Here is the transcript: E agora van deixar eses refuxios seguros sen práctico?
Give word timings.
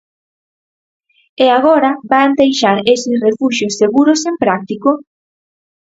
E 1.43 1.45
agora 1.57 1.91
van 2.11 2.31
deixar 2.41 2.77
eses 2.95 3.15
refuxios 3.27 3.77
seguros 3.81 4.17
sen 4.25 4.35
práctico? 4.43 4.89